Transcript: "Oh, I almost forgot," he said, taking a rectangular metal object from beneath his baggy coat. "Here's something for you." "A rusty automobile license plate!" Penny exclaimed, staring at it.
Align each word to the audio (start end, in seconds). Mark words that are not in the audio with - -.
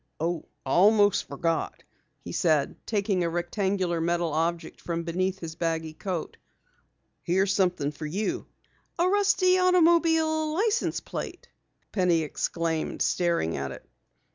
"Oh, 0.19 0.47
I 0.65 0.71
almost 0.71 1.27
forgot," 1.27 1.83
he 2.23 2.31
said, 2.31 2.75
taking 2.87 3.23
a 3.23 3.29
rectangular 3.29 4.01
metal 4.01 4.33
object 4.33 4.81
from 4.81 5.03
beneath 5.03 5.37
his 5.37 5.53
baggy 5.53 5.93
coat. 5.93 6.37
"Here's 7.21 7.53
something 7.53 7.91
for 7.91 8.07
you." 8.07 8.47
"A 8.97 9.07
rusty 9.07 9.59
automobile 9.59 10.55
license 10.55 11.01
plate!" 11.01 11.49
Penny 11.91 12.23
exclaimed, 12.23 13.03
staring 13.03 13.55
at 13.57 13.71
it. 13.71 13.87